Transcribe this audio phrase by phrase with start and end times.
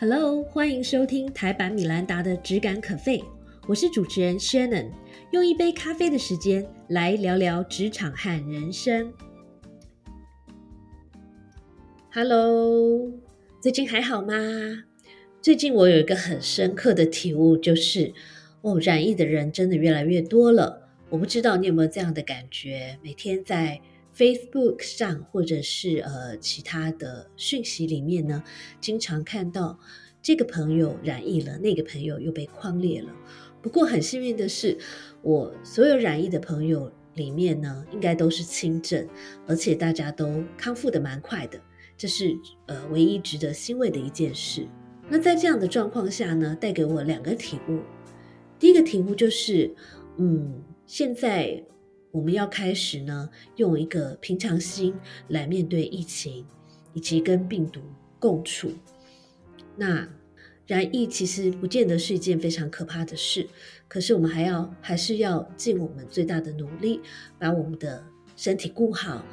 [0.00, 3.18] Hello，欢迎收听台版米兰达的《只感可废》，
[3.66, 4.92] 我是主持人 Shannon，
[5.32, 9.12] 用一杯咖啡的时间来聊聊职场和人生。
[12.12, 13.10] Hello，
[13.60, 14.34] 最近还好吗？
[15.42, 18.14] 最近我有一个很深刻的体悟，就是
[18.60, 20.88] 哦，染疫的人真的越来越多了。
[21.08, 22.96] 我不知道你有没有这样的感觉？
[23.02, 23.80] 每天在
[24.18, 28.42] Facebook 上，或者是呃其他的讯息里面呢，
[28.80, 29.78] 经常看到
[30.20, 33.14] 这个朋友染疫了，那个朋友又被框列了。
[33.62, 34.76] 不过很幸运的是，
[35.22, 39.06] 我所有染疫的朋友里面呢，应该都是轻症，
[39.46, 41.60] 而且大家都康复的蛮快的，
[41.96, 44.66] 这是呃唯一值得欣慰的一件事。
[45.08, 47.78] 那在这样的状况下呢，带给我两个体悟。
[48.58, 49.72] 第一个体悟就是，
[50.16, 51.62] 嗯，现在。
[52.10, 54.94] 我们要开始呢，用一个平常心
[55.28, 56.46] 来面对疫情，
[56.94, 57.80] 以及跟病毒
[58.18, 58.72] 共处。
[59.76, 60.08] 那
[60.66, 63.48] 染疫其实不见得是一件非常可怕的事，
[63.88, 67.00] 可是我们还要还是要尽我们最大的努力，
[67.38, 68.04] 把我们的
[68.36, 69.24] 身体顾好，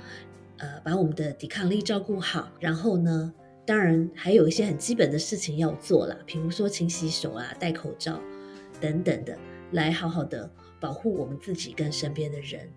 [0.58, 2.52] 呃，把我们的抵抗力照顾好。
[2.60, 3.34] 然后呢，
[3.66, 8.22] 当然还有一些很基本的事情要做啦，比如说勤洗手啊、戴口罩
[8.80, 9.38] 等等的，
[9.72, 10.50] 来好好的。
[10.86, 12.70] 保护我们自己跟身边的人。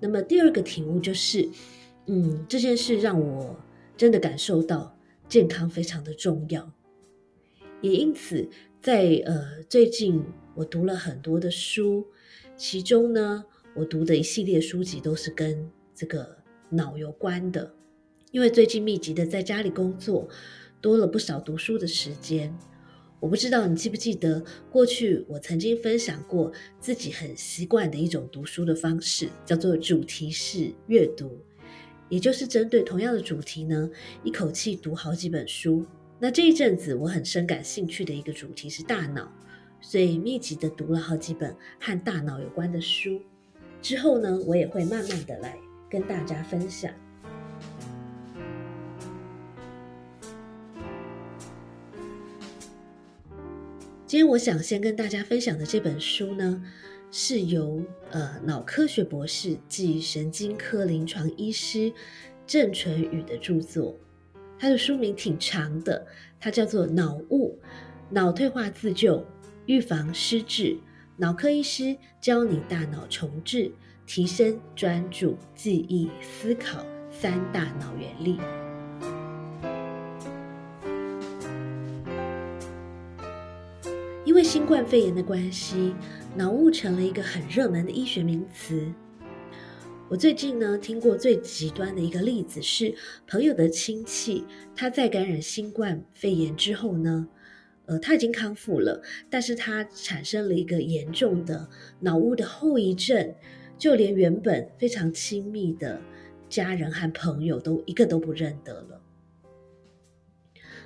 [0.00, 1.46] 那么第二个体悟就是，
[2.06, 3.54] 嗯，这件事让我
[3.98, 4.96] 真的感受到
[5.28, 6.72] 健康非常的重要。
[7.82, 8.48] 也因此，
[8.80, 12.06] 在呃最近我读了很多的书，
[12.56, 16.38] 其中呢，我读的一系列书籍都是跟这个
[16.70, 17.74] 脑有关的。
[18.30, 20.26] 因为最近密集的在家里工作，
[20.80, 22.56] 多了不少读书的时间。
[23.22, 31.38] 我不知道你记不记得，过去我曾经分享过自己很习惯的一种读书的方式，叫做主题式阅读，
[32.08, 33.88] 也就是针对同样的主题呢，
[34.24, 35.86] 一口气读好几本书。
[36.18, 39.32] 那这一阵子我很深感兴趣的一个主题是大脑，
[39.80, 43.20] 所以密集的读了好几本和大脑有关的书。
[43.80, 45.56] 之后呢，我也会慢慢的来
[45.88, 46.92] 跟大家分享。
[54.12, 56.62] 今天我想先跟大家分享的这本书呢，
[57.10, 61.90] 是由呃脑科学博士暨神经科临床医师
[62.46, 63.98] 郑纯宇的著作。
[64.58, 66.06] 他的书名挺长的，
[66.38, 67.58] 它叫做《脑雾：
[68.10, 69.26] 脑退化自救，
[69.64, 70.76] 预防失智，
[71.16, 73.72] 脑科医师教你大脑重置，
[74.04, 78.36] 提升专注、记忆、思考三大脑原理》。
[84.32, 85.94] 因为新冠肺炎的关系，
[86.34, 88.90] 脑雾成了一个很热门的医学名词。
[90.08, 92.94] 我最近呢听过最极端的一个例子是，
[93.26, 97.28] 朋友的亲戚他在感染新冠肺炎之后呢，
[97.84, 101.68] 呃他已经康复了，但是他产生了一个严重的
[102.00, 103.34] 脑雾的后遗症，
[103.76, 106.00] 就连原本非常亲密的
[106.48, 108.98] 家人和朋友都一个都不认得了。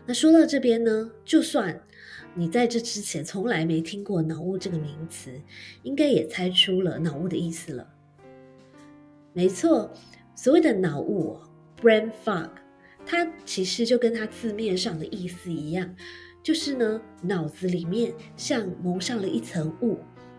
[0.04, 1.80] 那说到这边呢，就算。
[2.38, 5.40] 你在这之前从来没听过脑雾这个名词，
[5.82, 7.88] 应该也猜出了脑雾的意思了。
[9.32, 9.90] 没错，
[10.34, 11.38] 所谓的脑雾
[11.80, 12.50] （brain fog），
[13.06, 15.96] 它其实就跟它字面上的意思一样，
[16.42, 19.98] 就是呢脑子里面像蒙上了一层雾，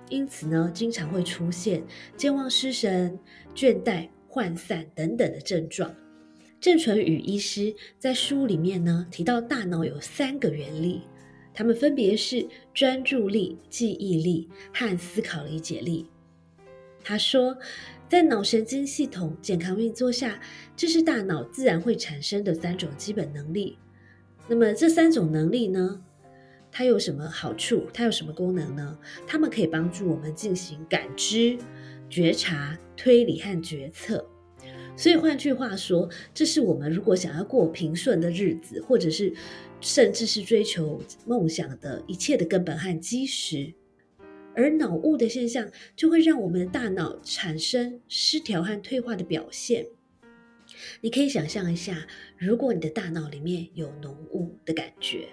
[0.09, 1.84] 因此呢经常会出现
[2.16, 3.19] 健忘、失神、
[3.56, 5.91] 倦怠、涣散等等的症状。
[6.59, 11.02] 郑纯宇医师在书里面呢提到，大脑有三个原理。
[11.57, 16.06] 它们分别是专注力、记忆力和思考理解力。
[17.03, 17.57] 他说，
[18.07, 20.40] 在脑神经系统健康运作下，
[20.75, 23.75] 这是大脑自然会产生的三种基本能力。
[24.47, 26.00] 那么这三种能力呢？
[26.72, 27.88] 它有什么好处？
[27.91, 28.95] 它有什么功能呢？
[29.25, 31.57] 它们可以帮助我们进行感知、
[32.07, 34.24] 觉察、推理和决策。
[34.95, 39.31] 所以换句话说，这是我们如果想要过平顺的日子，或者是
[39.79, 43.74] 甚至是追求梦想的一切的根本和基石。
[44.56, 49.85] 而脑雾的现象就会让我们的大脑产生失调和退化的表现。
[51.01, 52.07] 你可以想象一下，
[52.38, 55.27] 如果你的大脑里面有浓雾的感觉，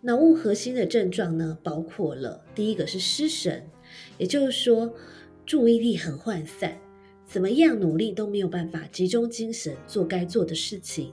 [0.00, 3.68] 脑雾核心的症状呢，包括了第一个是失神，
[4.16, 4.94] 也就是说
[5.44, 6.78] 注意力很涣散。
[7.26, 11.12] 怎么样努力都没有办法集中精神做该做的事情。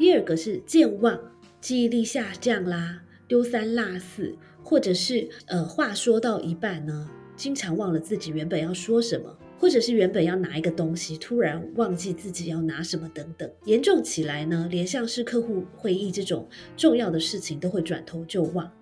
[0.00, 1.20] 第二个是健忘，
[1.60, 13.50] 记忆力下降啦，丢三落四，或者是呃话说到一半呢，经常忘了自己原本要说什么，或者是原本要拿一个东西，突然忘记自己要拿什么等等。
[13.66, 16.48] 严重起来呢，连像是客户会议这种
[16.78, 18.72] 重要的事情都会转头就忘。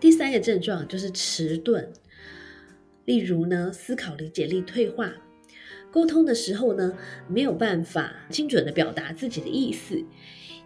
[0.00, 1.92] 第三个症状就是迟钝，
[3.04, 5.12] 例如呢，思考理解力退化。
[5.92, 6.98] 沟通的时候呢，
[7.28, 10.04] 没有办法精准的表达自己的意思，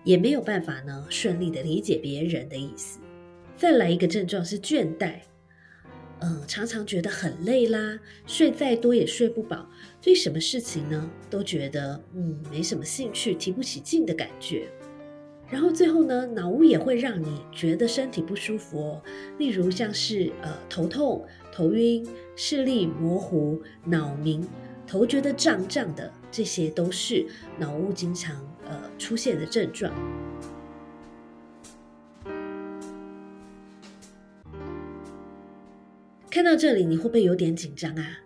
[0.04, 2.98] 也没有办法呢顺利的理解别人的意思。
[3.56, 5.20] 再来一个症状是倦怠，
[6.20, 9.68] 嗯，常常觉得很累啦，睡再多也睡不饱，
[10.00, 14.68] 对什么事情呢都觉得嗯没什么兴趣，提不起劲的感觉。
[15.48, 19.02] 然后最后呢，脑雾也会让你觉得身体不舒服哦，
[19.36, 22.06] 例如像是呃头痛、头晕、
[22.36, 24.46] 视力模糊、脑鸣。
[24.86, 27.26] 头觉得胀胀的，这些都是
[27.58, 29.92] 脑雾经常呃出现的症状。
[36.30, 38.20] 看到这里，你会不会有点紧张啊？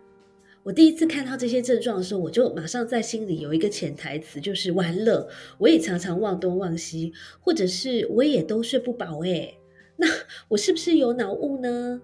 [0.62, 5.28] 我第一次看到这些症状的时候，我就马上在心里有一个潜台词，就是完了，
[5.58, 9.58] 我也常常忘东忘西，或者是我也都睡不饱哎，
[9.96, 10.06] 那
[10.48, 12.02] 我是不是有脑雾呢？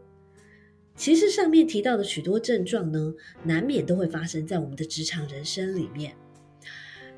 [1.00, 6.14] 其实上面提到的许多症状呢，难免都会发生在我们的职场人生里面。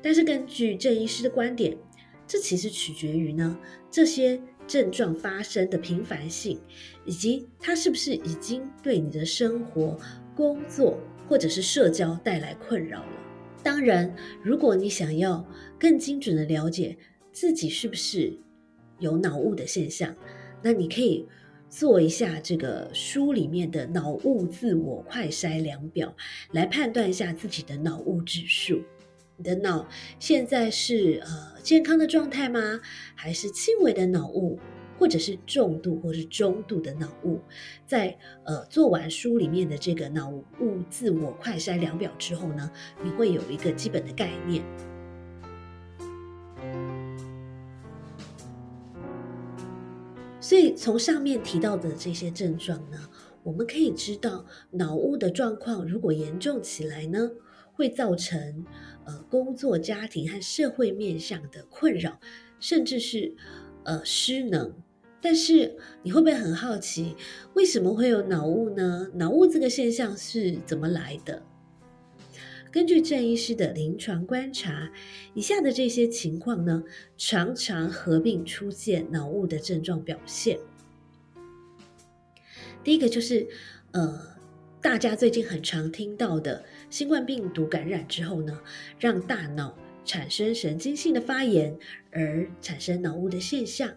[0.01, 1.77] 但是根据郑医师的观点，
[2.25, 3.59] 这其实取决于呢
[3.91, 6.61] 这些症状发生的频繁性，
[7.03, 9.99] 以及它是不是已经对你的生活、
[10.33, 10.97] 工作
[11.27, 13.11] 或者是社交带来困扰了。
[13.61, 15.45] 当然，如果你想要
[15.77, 16.97] 更精准的了解
[17.33, 18.33] 自己是不是
[18.99, 20.15] 有脑雾的现象，
[20.61, 21.27] 那你可以。
[21.73, 26.15] 做一下这个书里面的脑雾自我快筛量表，
[26.51, 28.79] 来判断一下自己的脑雾指数。
[29.37, 29.87] 你的脑
[30.19, 32.79] 现在是呃健康的状态吗？
[33.15, 34.59] 还是轻微的脑雾，
[34.99, 37.41] 或者是重度或是中度的脑雾？
[37.87, 38.15] 在
[38.45, 40.43] 呃做完书里面的这个脑雾
[40.91, 42.69] 自我快筛量表之后呢，
[43.03, 44.63] 你会有一个基本的概念。
[50.43, 52.97] 所以从上面提到的这些症状呢，
[53.43, 57.31] 我们可以知道脑雾的状况如果严重起来呢，
[57.71, 58.65] 会造成
[59.05, 62.19] 呃工作、家庭和社会面向的困扰，
[62.59, 63.33] 甚至是
[63.85, 64.73] 呃失能。
[65.21, 67.15] 但是你会不会很好奇，
[67.53, 69.07] 为什么会有脑雾呢？
[69.13, 71.41] 脑雾这个现象是怎么来的？
[72.73, 74.91] 根据郑医师的临床观察，
[75.35, 76.83] 以下的这些情况呢，
[77.19, 80.57] 常常合并出现脑雾的症状表现。
[82.83, 83.47] 第一个就是，
[83.91, 84.19] 呃，
[84.81, 88.59] 大家最近很常听到的新冠病毒感染之后呢，
[88.99, 91.77] 让大脑产生神经性的发炎，
[92.09, 93.93] 而产生脑雾的现象。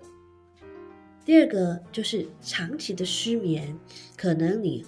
[1.24, 3.74] 第二个就是长期的失眠，
[4.18, 4.84] 可能你。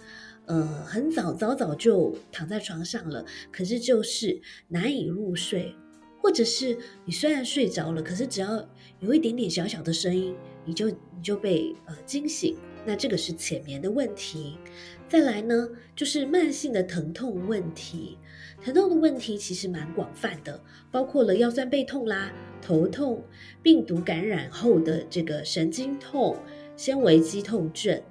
[0.49, 5.75] 呃，很早早早就躺在床上了，可是就是难以入睡，
[6.23, 8.67] 或者是你虽然睡着了，可是只要
[9.01, 10.35] 有一点点小小的声音，
[10.65, 12.57] 你就你就被呃惊醒，
[12.87, 14.57] 那这个是浅眠的问题。
[15.07, 18.17] 再来呢，就是慢性的疼痛问题，
[18.65, 20.59] 疼痛的问题其实蛮广泛的，
[20.91, 23.23] 包括了腰酸背痛啦、头痛、
[23.63, 26.37] 病毒感染后的这个神经痛、
[26.75, 28.03] 纤维肌痛症。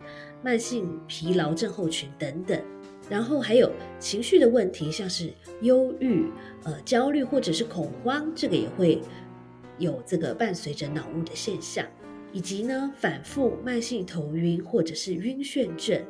[0.44, 2.62] 慢性疲劳症候群等等，
[3.10, 5.32] 然后还有情绪的问题，像是
[5.62, 6.26] 忧郁、
[6.64, 9.02] 呃焦虑或者是恐慌，这个也会
[9.78, 11.86] 有这个伴随着脑雾的现象，
[12.32, 16.02] 以及呢反复慢性头晕或者是晕眩症，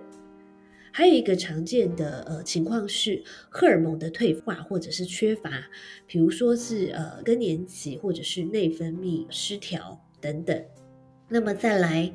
[0.91, 5.67] 还有一个常见的呃情况是荷尔蒙的退化或者是缺乏，
[6.05, 10.63] 比如说是呃更年期或者是内分泌失调等等。
[11.29, 12.13] 那么再来，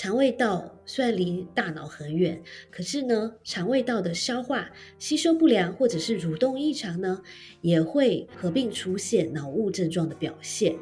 [0.00, 7.20] 肠胃道虽然离大脑很远，可是呢，肠胃道的消化吸收不良或者是蠕动异常呢，
[7.60, 10.74] 也会合并出现脑雾症状的表现。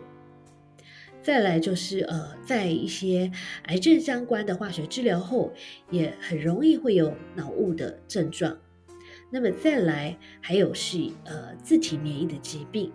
[1.20, 3.32] 再来就是呃，在一些
[3.64, 5.52] 癌症相关的化学治疗后，
[5.90, 8.56] 也很容易会有脑雾的症状。
[9.32, 12.92] 那么再来还有是呃自体免疫的疾病。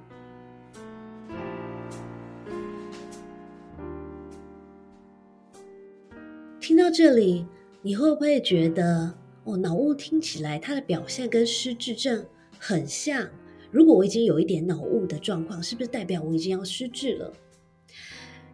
[6.64, 7.46] 听到这里，
[7.82, 12.26] 你会不会觉得哦，脑雾听起来它的表现跟失智症
[12.58, 13.30] 很像？
[13.70, 17.34] 如果我已经有一点脑雾的状况，是不是代表我已经要失智了？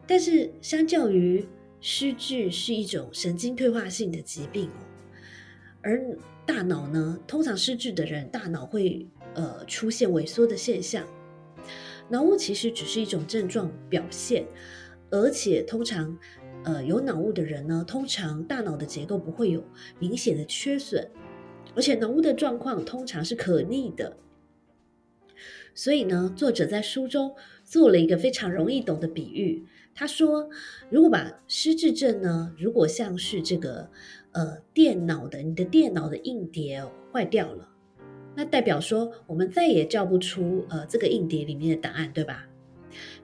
[0.07, 1.47] 但是相较于
[1.81, 4.81] 失智是一种神经退化性的疾病哦，
[5.83, 11.05] 而大脑呢，通常失智的人大脑会呃出现萎缩的现象，
[12.09, 14.47] 脑雾其实只是一种症状表现，
[15.11, 16.17] 而且通常。
[16.63, 19.63] 呃，有脑雾的人呢，通常大脑的结构不会有
[19.97, 21.09] 明显的缺损，
[21.75, 24.17] 而且脑雾的状况通常是可逆的。
[25.73, 29.65] 所以呢，作者在书中做了一个非常容易懂的比喻。
[29.95, 30.49] 他说，
[30.89, 33.89] 如果把失智症呢，如果像是这个
[34.33, 37.69] 呃电脑的，你的电脑的硬碟坏掉了，
[38.35, 42.47] 那代表说我们再也叫不出呃这个硬碟里面的档案，对吧？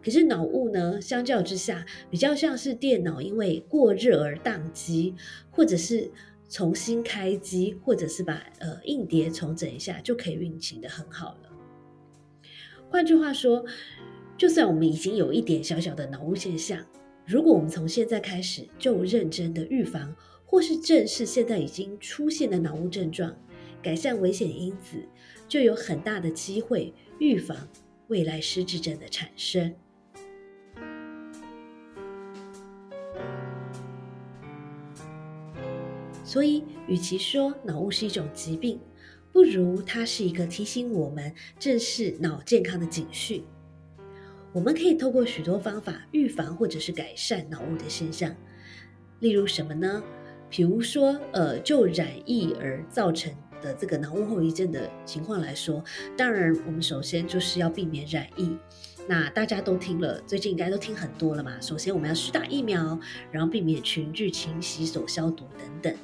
[0.04, 5.14] 可是脑雾呢，相较之下，比较像是电脑因为过热而宕机，
[5.52, 6.12] 或者是
[6.50, 11.50] 重新开机，或者是把呃硬碟重整一下，就可以运行的很好了。
[12.90, 13.66] 换句话说，
[14.38, 16.86] 就算我们已经有一点小小的脑雾现象，
[17.26, 23.36] 如果我们从现在开始就认真的预防，或是正视现在已经出现的脑雾症状，
[23.82, 25.04] 改善危险因子，
[25.48, 27.68] 就有很大的机会预防
[28.08, 29.74] 未来失智症的产生。
[36.24, 38.80] 所以，与其说脑雾是一种疾病，
[39.32, 43.44] 不如它是一个提醒我们正视脑健康的警讯。
[44.52, 48.36] 我们可以透过许多方法预防或者是改善脑雾的现象，
[49.20, 50.04] 例如什么呢？
[50.50, 53.34] 比如说，呃，就染疫而造成
[53.66, 55.84] 的这个脑雾后遗症的情况来说，
[56.16, 58.56] 当然，我们首先就是要避免染疫。
[59.08, 61.60] 那大家都听了，最近应该都听很多了嘛。
[61.60, 63.00] 首先，我们要去打疫苗，
[63.32, 65.96] 然后避免群聚、勤洗手、消毒等等。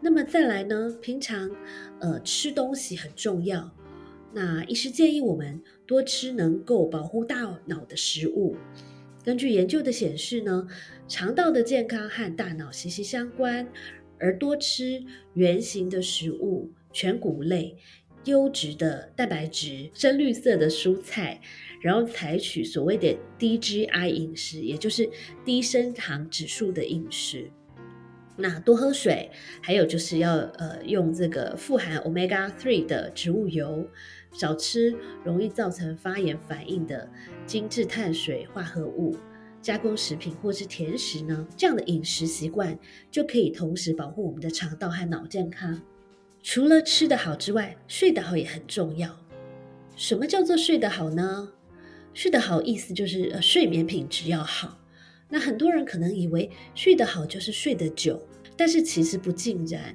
[0.00, 0.96] 那么再来呢？
[1.02, 1.50] 平常，
[1.98, 3.70] 呃，吃东西很重要。
[4.32, 8.56] 那医师建议我们多吃能够保护大脑的食物。
[9.24, 10.66] 根据研究的显示呢，
[11.06, 13.68] 肠道的健康和大脑息息相关，
[14.20, 17.76] 而多吃圆形的食物、全谷类、
[18.24, 21.40] 优质的蛋白质、深绿色的蔬菜，
[21.80, 25.08] 然后采取所谓的低 GI 饮食，也就是
[25.44, 27.50] 低升糖指数的饮食。
[28.40, 33.84] 那多喝水，还有就是要呃用这个富含 omega three 的植物油，
[34.32, 34.94] 少吃
[35.24, 37.10] 容易造成发炎反应的
[37.46, 39.16] 精致碳水化合物、
[39.68, 41.46] 加工食品或是甜食呢。
[41.54, 42.78] 这样的饮食习惯
[43.10, 45.78] 就可以同时保护我们的肠道和脑健康。
[46.42, 49.14] 除了吃得好之外，睡得好也很重要。
[49.94, 51.52] 什么叫做睡得好呢？
[52.14, 54.80] 睡得好意思就是呃睡眠品质要好。
[55.28, 59.94] 那很多人可能以为睡得好就是睡得久，但是其实不尽然。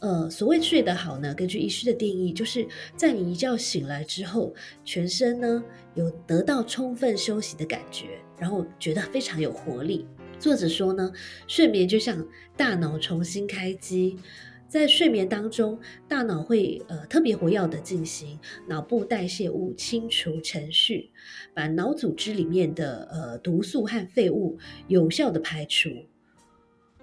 [0.00, 10.06] 呃，所谓睡得好呢，根据医师的定义，就是在你一觉醒来之后，全身呢有得到充分休息的感觉，然后觉得非常有活力。
[10.38, 11.10] 作者说呢，
[11.46, 14.18] 睡眠就像大脑重新开机。
[14.66, 21.12] 在睡眠当中，大脑会呃特别活跃的进行脑部代谢物清除程序，
[21.54, 24.58] 把脑组织里面的呃毒素和废物
[24.88, 25.90] 有效的排除。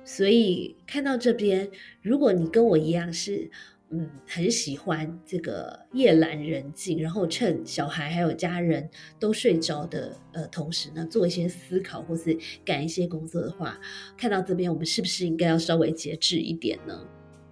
[0.04, 1.70] 所以看到这边，
[2.02, 3.50] 如果你跟我一样是
[3.90, 8.90] 嗯很喜欢这个夜阑人静，然后趁小孩还有家人
[9.20, 13.80] 都睡着的呃同时呢，做一些思考或是赶一些工作的话，
[14.18, 17.06] 看到这边，我们是不是应该要稍微节制一点呢？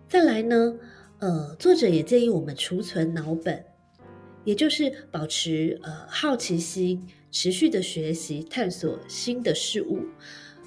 [0.07, 0.75] 再来呢，
[1.19, 3.63] 呃，作者也建议我们储存脑本，
[4.43, 9.99] 也就是保持呃好奇心，持续的学习探索新的事物，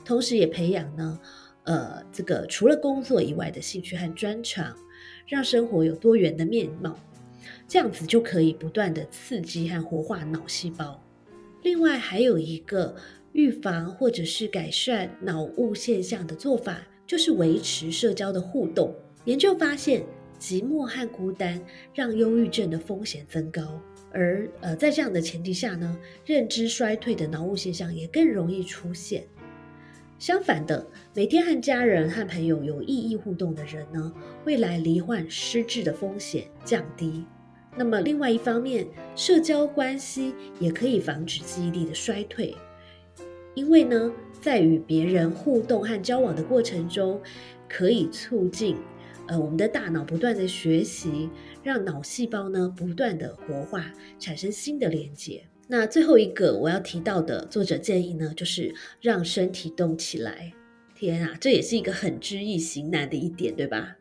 [0.04, 1.18] 同时也培养呢，
[1.64, 4.76] 呃，这个除了工作以外的兴趣和专长，
[5.26, 6.98] 让生活有多元的面貌，
[7.68, 11.00] 这样子就可以不断的刺激和活化脑细胞。
[11.62, 12.96] 另外还有一个
[13.32, 18.92] 预防或者是改善脑雾现象的做法，就是维持社交的互动。
[19.26, 20.04] 研究发现，
[20.40, 21.64] 寂寞和孤单
[21.94, 29.24] 让忧郁症的风险增高，而呃，在这样的前提下呢，认知衰退的脑雾现象也更容易出现。
[30.22, 30.86] 相反的，
[31.16, 34.12] 每天和家人和朋友有意义互动的人呢，
[34.44, 37.24] 未来罹患失智的风险降低。
[37.76, 38.86] 那么，另外一方面，
[39.16, 42.54] 社交关系也可以防止记忆力的衰退，
[43.56, 47.20] 因为呢，在与别人互动和交往的过程中，
[47.68, 48.76] 可以促进。
[49.26, 51.28] 呃，我们的大脑不断的学习，
[51.64, 55.42] 让脑细胞呢不断的活化，产生新的连接。
[55.74, 60.52] 那最后一个我要提到的作者建议呢，就是让身体动起来。
[60.94, 63.96] 天啊，这也是一个很知易行难的一点，对吧？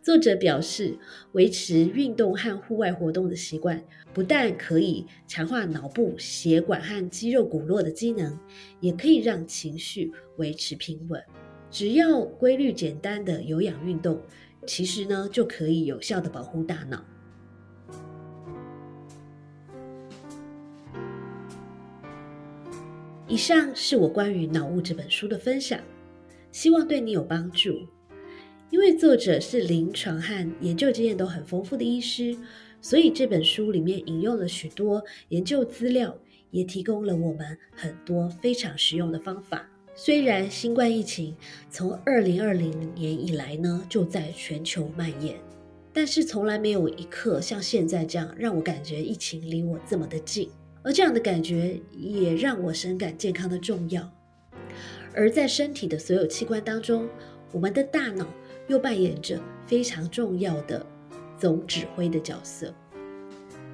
[0.00, 0.96] 作者表示，
[1.32, 3.82] 维持运动和户外活动的习惯，
[4.12, 8.38] 不但可以强化脑部血管和肌肉骨络的机能，
[8.78, 11.20] 也可以让情绪维持平稳。
[11.72, 14.22] 只要规律简单的有氧运动。
[14.64, 17.04] 其实呢，就可以有效的保护大脑。
[23.26, 25.80] 以上是我关于《脑雾》这本书的分享，
[26.52, 27.86] 希望对你有帮助。
[28.70, 32.36] 因为作者是临床和研究经验都很丰富的医师，
[32.82, 36.14] 所以这本书里面引用了许多研究资料，
[36.50, 39.66] 也提供了我们很多非常实用的方法。
[39.94, 41.34] 虽然新冠疫情
[41.70, 45.40] 从二零二零年以来呢就在全球蔓延，
[45.94, 50.50] 但是从来没有一刻像现在这样让我感觉疫情离我这么的近，
[50.84, 54.08] 而这样的感觉也让我深感健康的重要。
[55.12, 57.08] 而在身体的所有器官当中，
[57.50, 58.24] 我们的大脑
[58.68, 60.86] 又扮演着非常重要的
[61.36, 62.72] 总指挥的角色。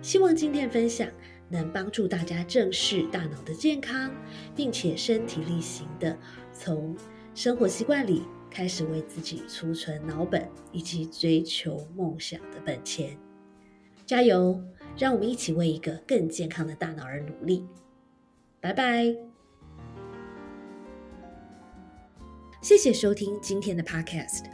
[0.00, 1.06] 希望今天分享。
[1.52, 4.08] 能帮助大家正视大脑的健康，
[4.54, 6.16] 并且身体力行的
[6.52, 6.96] 从
[7.34, 13.18] 生活习惯里开始为自己储存脑本以及追求梦想的本钱。
[14.06, 14.62] 加油！
[15.00, 17.66] 让我们一起为一个更健康的大脑而努力。
[18.61, 19.16] 拜拜！
[22.61, 24.45] 谢谢收听今天的 Podcast，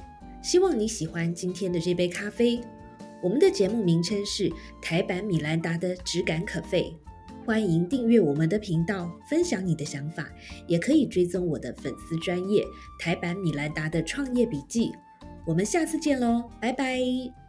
[0.40, 2.60] 希望你喜欢今天的这杯咖啡。
[3.20, 4.48] 我们的节目名称是
[4.80, 6.94] 台版米兰达的质感可废，
[7.44, 10.28] 欢迎订阅我们的频道，分享你的想法，
[10.68, 12.64] 也可以追踪我的粉丝专业
[13.00, 14.92] 台版米兰达的创业笔记。
[15.44, 17.45] 我们下次见喽，拜拜。